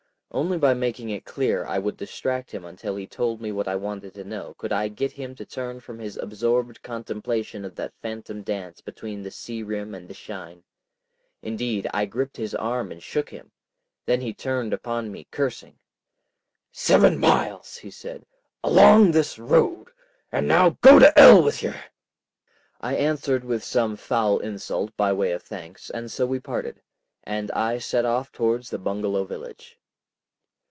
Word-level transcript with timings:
Only 0.33 0.57
by 0.57 0.73
making 0.73 1.09
it 1.09 1.25
clear 1.25 1.65
I 1.65 1.77
would 1.77 1.97
distract 1.97 2.51
him 2.51 2.63
until 2.63 2.95
he 2.95 3.05
told 3.05 3.41
me 3.41 3.51
what 3.51 3.67
I 3.67 3.75
wanted 3.75 4.13
to 4.13 4.23
know 4.23 4.53
could 4.57 4.71
I 4.71 4.87
get 4.87 5.11
him 5.11 5.35
to 5.35 5.45
turn 5.45 5.81
from 5.81 5.99
his 5.99 6.15
absorbed 6.15 6.81
contemplation 6.81 7.65
of 7.65 7.75
that 7.75 7.93
phantom 8.01 8.41
dance 8.41 8.79
between 8.79 9.23
the 9.23 9.29
sea 9.29 9.61
rim 9.61 9.93
and 9.93 10.07
the 10.07 10.13
shine. 10.13 10.63
Indeed 11.41 11.89
I 11.93 12.05
gripped 12.05 12.37
his 12.37 12.55
arm 12.55 12.93
and 12.93 13.03
shook 13.03 13.29
him. 13.31 13.51
Then 14.05 14.21
he 14.21 14.33
turned 14.33 14.71
upon 14.71 15.11
me 15.11 15.27
cursing. 15.31 15.77
"Seven 16.71 17.19
miles," 17.19 17.75
he 17.75 17.91
said, 17.91 18.25
"along 18.63 19.11
this 19.11 19.37
road. 19.37 19.89
And 20.31 20.47
now 20.47 20.77
go 20.79 20.97
to 20.97 21.19
'ell 21.19 21.43
with 21.43 21.61
yer!" 21.61 21.75
I 22.79 22.95
answered 22.95 23.43
with 23.43 23.65
some 23.65 23.97
foul 23.97 24.39
insult 24.39 24.95
by 24.95 25.11
way 25.11 25.33
of 25.33 25.43
thanks, 25.43 25.89
and 25.89 26.09
so 26.09 26.25
we 26.25 26.39
parted, 26.39 26.81
and 27.25 27.51
I 27.51 27.79
set 27.79 28.05
off 28.05 28.31
towards 28.31 28.69
the 28.69 28.79
bungalow 28.79 29.25
village. 29.25 29.77